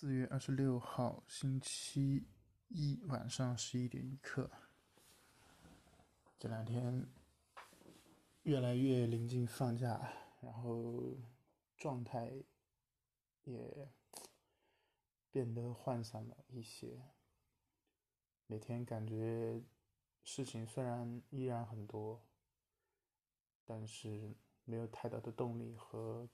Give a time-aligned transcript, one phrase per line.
[0.00, 2.26] 四月二十六号，星期
[2.68, 4.50] 一晚上十一点一刻。
[6.38, 7.06] 这两天
[8.44, 10.10] 越来越临近放假，
[10.40, 11.18] 然后
[11.76, 12.32] 状态
[13.44, 13.90] 也
[15.30, 17.02] 变得涣散了一些。
[18.46, 19.62] 每天感觉
[20.24, 22.24] 事情虽然依然很多，
[23.66, 26.26] 但是没有太大的动力和。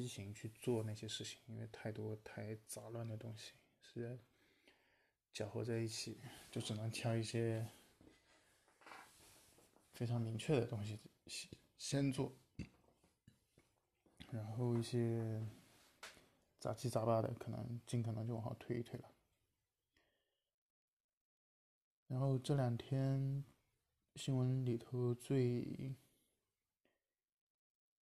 [0.00, 4.18] 激情去做那些事情，因为太多太杂乱的东西是
[5.34, 6.18] 搅和在一起，
[6.50, 7.68] 就只能挑一些
[9.92, 12.32] 非常明确的东西先先做，
[14.30, 15.46] 然后一些
[16.58, 19.10] 杂七杂八的可能尽可能就往后推一推了。
[22.08, 23.44] 然后这两天
[24.16, 25.94] 新闻里头最。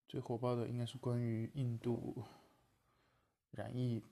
[0.08, 2.24] 最火爆的应该是关于印度
[3.50, 4.02] 染疫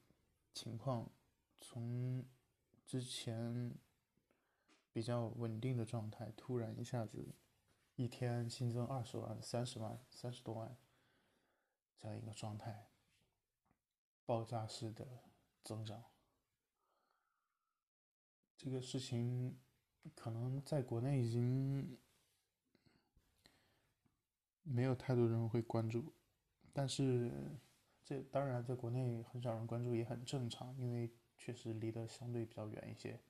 [0.53, 1.11] 情况，
[1.57, 2.23] 从
[2.85, 3.75] 之前
[4.93, 7.35] 比较稳定的状态，突然一下子
[7.95, 10.77] 一天新增二十万、三十万、三十多万
[11.97, 12.91] 这样一个状态，
[14.27, 15.25] 爆炸式的
[15.65, 16.05] 增长。
[18.59, 19.59] 这个事情
[20.15, 21.99] 可能在国内已经。
[24.69, 26.13] 没有太多人会关注，
[26.73, 27.31] 但是
[28.05, 31.09] 这当然在国内很少人关注也很正常，因为
[31.39, 33.21] 确实离得相对比较远一些，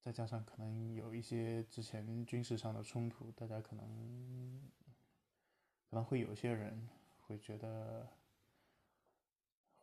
[0.00, 4.70] 再加上可能有一些之前军事上的冲突，大家可能
[5.90, 6.88] 可能会有些人
[7.26, 8.08] 会觉得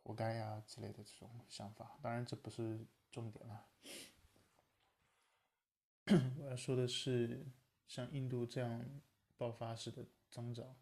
[0.02, 3.66] 活该呀之类的这种想法，当然这不是重点了。
[6.40, 7.46] 我要说的是，
[7.86, 8.84] 像印度这样。
[9.38, 10.76] 爆发式的增长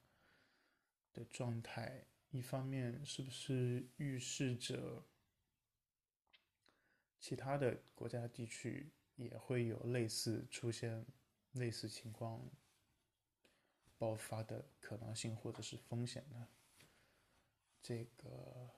[1.12, 5.04] 的状态，一方面是不是预示着
[7.20, 11.04] 其他的国家地区也会有类似出现
[11.52, 12.50] 类似情况
[13.98, 16.48] 爆发的可能性或者是风险呢？
[17.82, 18.70] 这个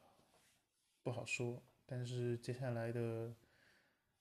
[1.04, 1.62] 不好说。
[1.86, 3.32] 但是接下来的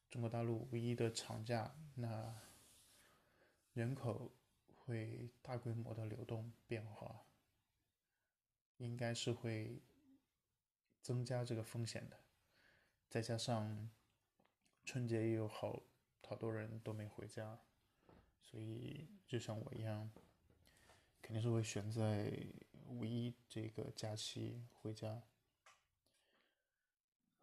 [0.10, 2.42] 中国大陆五一的长假，那
[3.74, 4.32] 人口。
[4.88, 7.26] 会大规模的流动变化，
[8.78, 9.82] 应该是会
[11.02, 12.18] 增加这个风险的。
[13.10, 13.90] 再加上
[14.86, 15.84] 春节也有好
[16.26, 17.60] 好多人都没回家，
[18.42, 20.10] 所以就像我一样，
[21.22, 22.32] 肯定是会选在
[22.86, 25.22] 五一这个假期回家，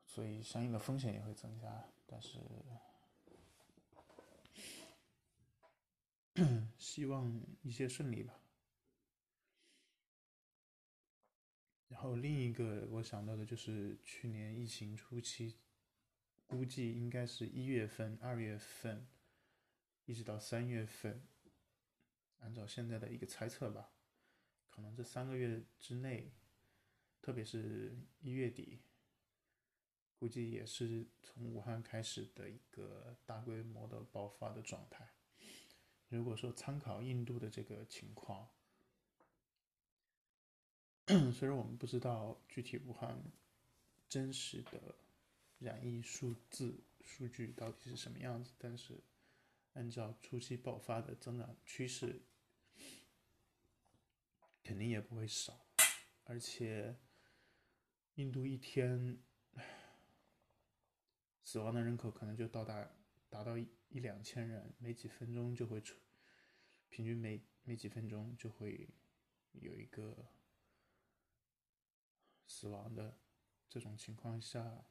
[0.06, 1.84] 所以相应的风险也会增加。
[2.06, 2.40] 但是。
[6.76, 8.40] 希望一切顺利吧。
[11.88, 15.56] 然后另一个我想到的就是去年疫情初期，
[16.44, 19.06] 估计应该是一月份、二月份，
[20.06, 21.22] 一直到三月份，
[22.40, 23.92] 按照现在的一个猜测吧，
[24.70, 26.34] 可能这三个月之内，
[27.22, 28.82] 特别是一月底，
[30.18, 35.13] 估计也是从武汉开始的一个大规模的爆发的状态。
[36.14, 38.48] 如果说参考印度的这个情况，
[41.34, 43.20] 虽然我们不知道具体武汉
[44.08, 44.94] 真实的
[45.58, 49.02] 染疫数字数据到底是什么样子，但是
[49.72, 52.22] 按照初期爆发的增长趋势，
[54.62, 55.66] 肯定也不会少。
[56.24, 56.96] 而且，
[58.14, 59.18] 印度一天
[61.42, 62.88] 死亡的人口可能就到达
[63.28, 66.03] 达到一一两千人，没几分钟就会出。
[66.94, 68.88] 平均每每几分钟就会
[69.50, 70.28] 有一个
[72.46, 73.18] 死亡的
[73.68, 74.86] 这种情况下，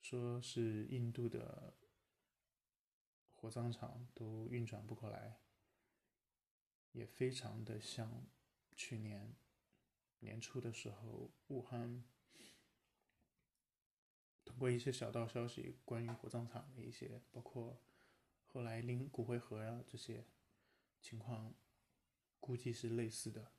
[0.00, 1.74] 说是印度的
[3.34, 5.40] 火葬场都运转不过来，
[6.92, 8.24] 也非常的像
[8.76, 9.34] 去年
[10.20, 12.04] 年初的时候，武汉
[14.44, 17.82] 通过一些小道消息，关于火葬场的一些，包括
[18.46, 20.24] 后来拎骨灰盒啊这些。
[21.04, 21.54] 情况
[22.40, 23.52] 估计是类似的，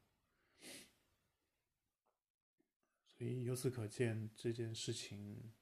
[3.06, 5.54] 所以由此可见，这件事情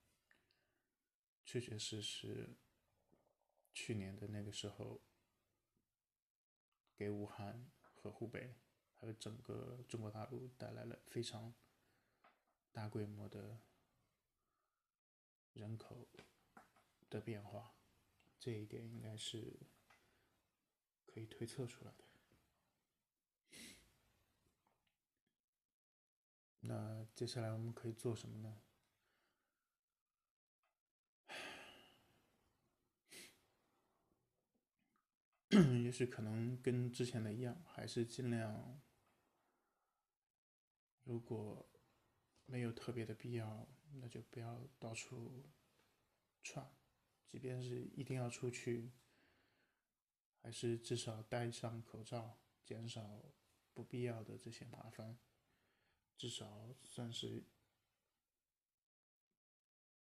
[1.43, 2.55] 确确实实
[3.73, 5.01] 去年的那个时候，
[6.95, 8.55] 给武汉和湖北
[8.93, 11.53] 还有整个中国大陆带来了非常
[12.71, 13.59] 大规模的
[15.51, 16.07] 人口
[17.09, 17.75] 的变化，
[18.39, 19.59] 这一点应该是。
[21.13, 22.03] 可以推测出来的。
[26.61, 28.61] 那接下来我们可以做什么呢？
[35.83, 38.81] 也许可能跟之前的一样，还是尽量，
[41.03, 41.69] 如果
[42.45, 43.67] 没有特别的必要，
[43.99, 45.51] 那就不要到处
[46.41, 46.75] 串。
[47.27, 48.91] 即便是一定要出去，
[50.43, 53.23] 还是至少戴上口罩，减少
[53.73, 55.17] 不必要的这些麻烦。
[56.17, 57.45] 至少算是，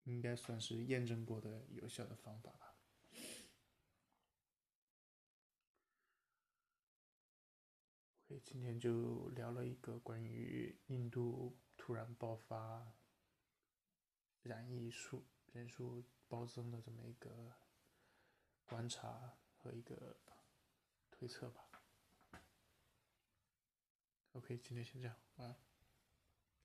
[0.04, 2.78] 应该算是验证过的有效的方法吧。
[8.30, 12.96] OK，今天就聊了一个关于印度突然爆发
[14.42, 17.54] 染疫数人数暴增的这么一个
[18.64, 20.18] 观察和一个
[21.12, 21.70] 推测吧。
[24.34, 25.69] OK，今天先这样，晚安。